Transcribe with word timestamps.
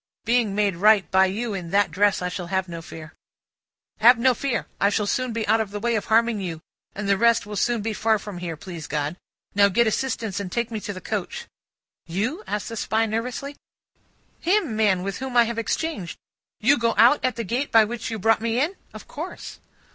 Being 0.25 0.55
made 0.55 0.77
right 0.77 1.11
by 1.11 1.27
you 1.27 1.53
in 1.53 1.69
that 1.69 1.91
dress, 1.91 2.23
I 2.23 2.29
shall 2.29 2.47
have 2.47 2.67
no 2.67 2.81
fear." 2.81 3.13
"Have 3.99 4.17
no 4.17 4.33
fear! 4.33 4.65
I 4.79 4.89
shall 4.89 5.05
soon 5.05 5.31
be 5.31 5.47
out 5.47 5.61
of 5.61 5.69
the 5.69 5.79
way 5.79 5.93
of 5.93 6.05
harming 6.05 6.41
you, 6.41 6.59
and 6.95 7.07
the 7.07 7.19
rest 7.19 7.45
will 7.45 7.55
soon 7.55 7.83
be 7.83 7.93
far 7.93 8.17
from 8.17 8.39
here, 8.39 8.57
please 8.57 8.87
God! 8.87 9.15
Now, 9.53 9.69
get 9.69 9.85
assistance 9.85 10.39
and 10.39 10.51
take 10.51 10.71
me 10.71 10.79
to 10.79 10.93
the 10.93 11.01
coach." 11.01 11.45
"You?" 12.07 12.43
said 12.47 12.61
the 12.61 12.77
Spy 12.77 13.05
nervously. 13.05 13.57
"Him, 14.39 14.75
man, 14.75 15.03
with 15.03 15.19
whom 15.19 15.37
I 15.37 15.43
have 15.43 15.59
exchanged. 15.59 16.17
You 16.59 16.79
go 16.79 16.95
out 16.97 17.23
at 17.23 17.35
the 17.35 17.43
gate 17.43 17.71
by 17.71 17.83
which 17.83 18.09
you 18.09 18.17
brought 18.17 18.41
me 18.41 18.59
in?" 18.59 18.77
"Of 18.95 19.07
course." 19.07 19.59